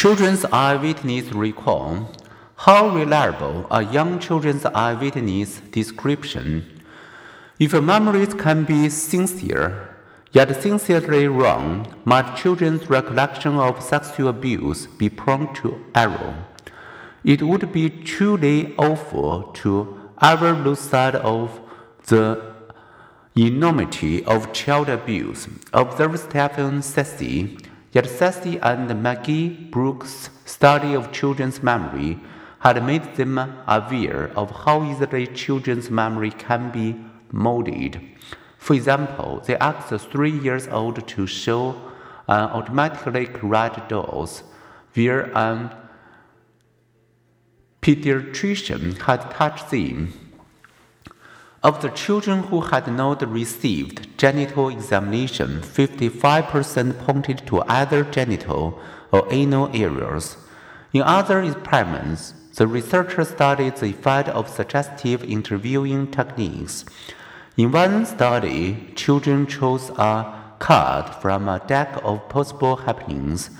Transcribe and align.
Children's 0.00 0.46
eyewitness 0.46 1.30
recall. 1.30 2.10
How 2.56 2.88
reliable 2.88 3.66
are 3.70 3.82
young 3.82 4.18
children's 4.18 4.64
eyewitness 4.64 5.60
description? 5.72 6.64
If 7.58 7.74
memories 7.74 8.32
can 8.32 8.64
be 8.64 8.88
sincere, 8.88 9.94
yet 10.32 10.58
sincerely 10.62 11.28
wrong, 11.28 11.94
might 12.06 12.34
children's 12.34 12.88
recollection 12.88 13.56
of 13.56 13.82
sexual 13.82 14.28
abuse 14.28 14.86
be 14.86 15.10
prone 15.10 15.52
to 15.56 15.84
error? 15.94 16.46
It 17.22 17.42
would 17.42 17.70
be 17.70 17.90
truly 17.90 18.74
awful 18.78 19.52
to 19.60 20.00
ever 20.22 20.54
lose 20.54 20.78
sight 20.78 21.14
of 21.14 21.60
the 22.06 22.54
enormity 23.36 24.24
of 24.24 24.54
child 24.54 24.88
abuse, 24.88 25.46
observed 25.74 26.20
Stephen 26.20 26.80
Ceci. 26.80 27.58
Yet 27.92 28.08
Ceci 28.08 28.58
and 28.60 29.02
Maggie 29.02 29.48
Bruck's 29.48 30.30
study 30.44 30.94
of 30.94 31.10
children's 31.10 31.62
memory 31.62 32.20
had 32.60 32.84
made 32.84 33.16
them 33.16 33.38
aware 33.66 34.30
of 34.36 34.50
how 34.64 34.84
easily 34.84 35.26
children's 35.26 35.90
memory 35.90 36.30
can 36.30 36.70
be 36.70 36.96
molded. 37.32 38.00
For 38.58 38.74
example, 38.74 39.42
they 39.46 39.56
asked 39.56 39.88
three 40.10 40.38
years 40.38 40.68
old 40.68 41.06
to 41.08 41.26
show 41.26 41.74
an 42.28 42.50
anatomically 42.50 43.26
correct 43.26 43.88
dolls 43.88 44.44
where 44.94 45.36
an 45.36 45.70
pediatrician 47.82 49.00
had 49.02 49.30
touched 49.30 49.70
them. 49.70 50.12
Of 51.62 51.82
the 51.82 51.90
children 51.90 52.44
who 52.44 52.62
had 52.62 52.88
not 52.88 53.20
received 53.30 54.16
genital 54.16 54.70
examination, 54.70 55.60
55% 55.60 56.98
pointed 57.00 57.46
to 57.48 57.60
either 57.68 58.02
genital 58.02 58.80
or 59.12 59.26
anal 59.30 59.68
areas. 59.74 60.38
In 60.94 61.02
other 61.02 61.42
experiments, 61.42 62.32
the 62.54 62.66
researchers 62.66 63.28
studied 63.28 63.76
the 63.76 63.90
effect 63.90 64.30
of 64.30 64.48
suggestive 64.48 65.22
interviewing 65.22 66.10
techniques. 66.10 66.86
In 67.58 67.72
one 67.72 68.06
study, 68.06 68.92
children 68.94 69.46
chose 69.46 69.90
a 69.98 70.54
card 70.60 71.14
from 71.16 71.46
a 71.46 71.58
deck 71.66 71.94
of 72.02 72.26
possible 72.30 72.76
happenings, 72.76 73.50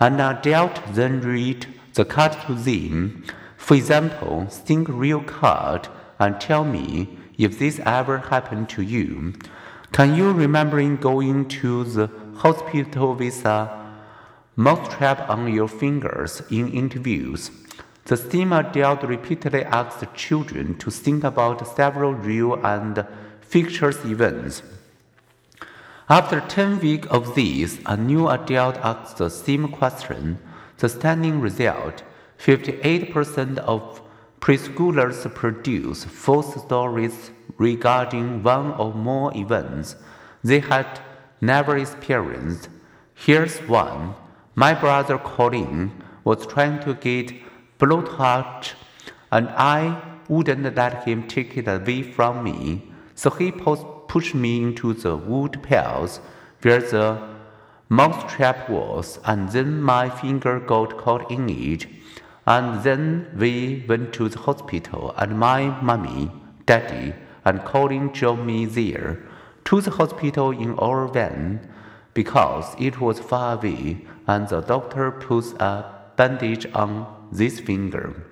and 0.00 0.14
an 0.14 0.36
adult 0.38 0.80
then 0.94 1.20
read 1.20 1.66
the 1.92 2.06
card 2.06 2.32
to 2.46 2.54
them. 2.54 3.22
For 3.58 3.74
example, 3.74 4.46
think 4.46 4.88
real 4.88 5.20
card 5.22 5.88
and 6.18 6.40
tell 6.40 6.64
me 6.64 7.18
if 7.38 7.58
this 7.58 7.80
ever 7.84 8.18
happened 8.18 8.68
to 8.70 8.82
you. 8.82 9.34
Can 9.92 10.14
you 10.14 10.32
remember 10.32 10.82
going 10.96 11.46
to 11.60 11.84
the 11.84 12.10
hospital 12.36 13.14
with 13.14 13.44
a 13.44 13.92
mousetrap 14.56 15.28
on 15.30 15.52
your 15.52 15.68
fingers 15.68 16.42
in 16.50 16.72
interviews? 16.72 17.50
The 18.06 18.16
STEAM 18.16 18.52
adult 18.52 19.02
repeatedly 19.02 19.64
asked 19.64 20.04
children 20.14 20.76
to 20.78 20.90
think 20.90 21.24
about 21.24 21.66
several 21.66 22.12
real 22.12 22.54
and 22.64 23.06
fictitious 23.40 24.04
events. 24.04 24.62
After 26.08 26.40
10 26.40 26.80
weeks 26.80 27.08
of 27.08 27.34
these, 27.34 27.80
a 27.86 27.96
new 27.96 28.28
adult 28.28 28.76
asked 28.78 29.16
the 29.16 29.30
same 29.30 29.68
question. 29.68 30.38
The 30.76 30.90
standing 30.90 31.40
result 31.40 32.02
58% 32.38 33.56
of 33.58 34.02
preschoolers 34.44 35.22
produce 35.34 36.04
false 36.04 36.62
stories 36.62 37.30
regarding 37.56 38.42
one 38.42 38.72
or 38.72 38.92
more 38.92 39.34
events 39.34 39.96
they 40.42 40.60
had 40.60 41.00
never 41.40 41.78
experienced. 41.78 42.68
Here's 43.14 43.56
one. 43.60 44.14
My 44.54 44.74
brother 44.74 45.16
Colin 45.16 45.92
was 46.24 46.46
trying 46.46 46.78
to 46.80 46.92
get 46.92 47.32
blowtorch 47.78 48.74
and 49.32 49.48
I 49.48 50.02
wouldn't 50.28 50.76
let 50.76 51.04
him 51.04 51.26
take 51.26 51.56
it 51.56 51.66
away 51.66 52.02
from 52.02 52.44
me. 52.44 52.82
So 53.14 53.30
he 53.30 53.50
pushed 53.50 54.34
me 54.34 54.62
into 54.62 54.92
the 54.92 55.16
wood 55.16 55.62
piles 55.62 56.20
where 56.60 56.82
the 56.82 57.18
mousetrap 57.88 58.68
was, 58.68 59.18
and 59.24 59.48
then 59.52 59.80
my 59.82 60.10
finger 60.10 60.60
got 60.60 60.98
caught 60.98 61.30
in 61.30 61.48
it. 61.48 61.86
And 62.46 62.82
then 62.82 63.30
we 63.36 63.84
went 63.88 64.12
to 64.14 64.28
the 64.28 64.38
hospital, 64.38 65.14
and 65.16 65.38
my 65.38 65.80
mommy, 65.80 66.30
daddy, 66.66 67.14
and 67.44 67.64
Colin 67.64 68.08
drove 68.08 68.44
me 68.44 68.66
there 68.66 69.22
to 69.64 69.80
the 69.80 69.90
hospital 69.90 70.50
in 70.50 70.78
our 70.78 71.08
van 71.08 71.66
because 72.12 72.76
it 72.78 73.00
was 73.00 73.18
far 73.18 73.54
away, 73.54 74.04
and 74.26 74.48
the 74.48 74.60
doctor 74.60 75.10
put 75.10 75.46
a 75.60 75.84
bandage 76.16 76.66
on 76.74 77.06
this 77.32 77.60
finger. 77.60 78.24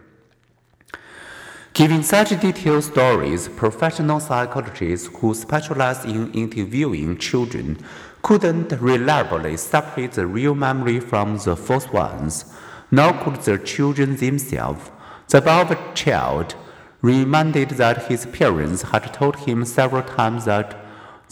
Giving 1.73 2.03
such 2.03 2.39
detailed 2.39 2.85
stories, 2.85 3.49
professional 3.49 4.21
psychologists 4.21 5.09
who 5.17 5.33
specialize 5.33 6.05
in 6.05 6.31
interviewing 6.33 7.17
children 7.17 7.79
couldn't 8.21 8.73
reliably 8.73 9.57
separate 9.57 10.13
the 10.13 10.27
real 10.27 10.55
memory 10.55 11.01
from 11.01 11.39
the 11.39 11.57
false 11.57 11.91
ones 11.91 12.45
nor 12.93 13.13
could 13.15 13.37
the 13.37 13.59
children 13.59 14.15
themselves. 14.17 14.91
The 15.29 15.39
above 15.39 15.95
child 15.95 16.55
reminded 17.01 17.71
that 17.71 18.07
his 18.07 18.27
parents 18.27 18.83
had 18.83 19.13
told 19.13 19.37
him 19.37 19.65
several 19.65 20.03
times 20.03 20.45
that 20.45 20.77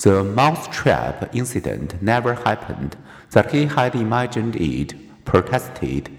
the 0.02 0.24
mousetrap 0.24 1.34
incident 1.34 2.02
never 2.02 2.34
happened, 2.34 2.96
that 3.32 3.52
he 3.52 3.66
had 3.66 3.94
imagined 3.94 4.56
it, 4.56 4.94
protested. 5.26 6.10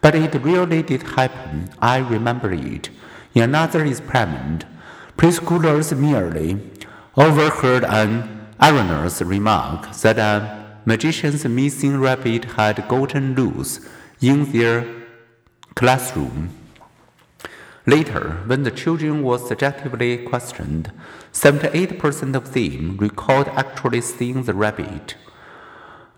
But 0.00 0.16
it 0.16 0.34
really 0.42 0.82
did 0.82 1.02
happen. 1.04 1.70
I 1.78 1.98
remember 1.98 2.52
it. 2.52 2.90
In 3.32 3.42
another 3.42 3.84
experiment, 3.84 4.64
preschoolers 5.16 5.96
merely 5.96 6.58
overheard 7.16 7.84
an 7.84 8.48
erroneous 8.60 9.22
remark 9.22 9.92
that 10.02 10.18
a 10.18 10.59
magician's 10.84 11.44
missing 11.44 12.00
rabbit 12.00 12.44
had 12.56 12.88
gotten 12.88 13.34
loose 13.34 13.80
in 14.20 14.50
their 14.52 14.86
classroom. 15.74 16.50
Later, 17.86 18.42
when 18.46 18.62
the 18.62 18.70
children 18.70 19.22
were 19.22 19.38
subjectively 19.38 20.18
questioned, 20.18 20.92
78% 21.32 22.34
of 22.34 22.52
them 22.52 22.96
recalled 22.98 23.48
actually 23.48 24.00
seeing 24.00 24.42
the 24.42 24.54
rabbit. 24.54 25.16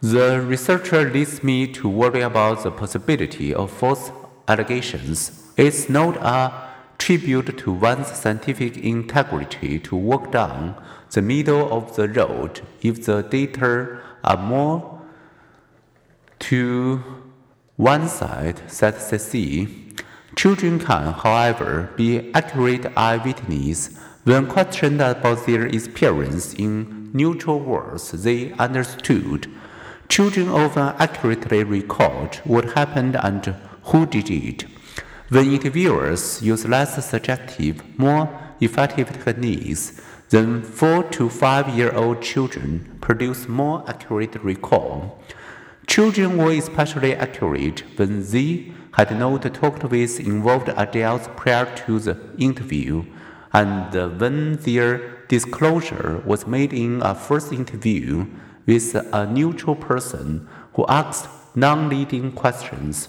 The 0.01 0.41
researcher 0.41 1.09
leads 1.09 1.45
me 1.45 1.69
to 1.75 1.89
worry 1.89 2.23
about 2.23 2.65
the 2.65 2.73
possibility 2.73 3.55
of 3.55 3.71
false 3.71 4.11
allegations. 4.49 5.53
It's 5.57 5.89
not 5.89 6.17
a 6.17 6.72
tribute 7.03 7.59
to 7.59 7.73
one's 7.73 8.07
scientific 8.07 8.77
integrity 8.77 9.77
to 9.77 9.97
walk 9.97 10.31
down 10.31 10.81
the 11.11 11.21
middle 11.21 11.65
of 11.77 11.97
the 11.97 12.09
road 12.09 12.61
if 12.81 13.05
the 13.07 13.23
data 13.23 13.99
are 14.23 14.37
more 14.37 15.03
to 16.39 17.03
one 17.75 18.09
side, 18.09 18.61
said 18.69 18.95
Ceci. 19.01 19.67
Children 20.37 20.79
can, 20.79 21.13
however, 21.13 21.91
be 21.97 22.33
accurate 22.35 22.87
eyewitnesses 22.97 23.99
when 24.23 24.47
questioned 24.47 25.03
about 25.03 25.45
their 25.45 25.67
experience 25.67 26.55
in 26.55 27.11
neutral 27.13 27.59
words 27.59 28.13
they 28.13 28.53
understood. 28.67 29.51
Children 30.09 30.49
often 30.51 30.95
accurately 31.01 31.65
record 31.65 32.37
what 32.45 32.75
happened 32.75 33.17
and 33.17 33.57
who 33.87 34.07
did 34.07 34.31
it. 34.31 34.67
When 35.33 35.51
interviewers 35.51 36.43
use 36.43 36.67
less 36.69 37.03
suggestive, 37.07 37.83
more 37.99 38.29
effective 38.61 39.09
techniques, 39.25 39.99
then 40.29 40.61
four 40.61 41.05
to 41.05 41.31
five 41.31 41.71
year 41.71 41.91
old 41.95 42.21
children 42.21 42.99
produce 43.01 43.49
more 43.49 43.83
accurate 43.89 44.35
recall. 44.45 45.23
Children 45.87 46.37
were 46.37 46.51
especially 46.51 47.15
accurate 47.15 47.83
when 47.97 48.23
they 48.31 48.75
had 48.93 49.19
not 49.19 49.55
talked 49.55 49.85
with 49.85 50.21
involved 50.21 50.69
adults 50.69 51.31
prior 51.35 51.65
to 51.87 51.99
the 51.99 52.19
interview, 52.37 53.03
and 53.55 54.21
when 54.21 54.57
their 54.57 55.25
disclosure 55.29 56.23
was 56.27 56.47
made 56.47 56.75
in 56.75 57.01
a 57.01 57.15
first 57.15 57.55
interview 57.55 58.27
with 58.67 58.95
a 58.95 59.27
neutral 59.27 59.77
person 59.77 60.47
who 60.75 60.85
asked 60.91 61.31
non 61.57 61.89
leading 61.89 62.33
questions. 62.33 63.09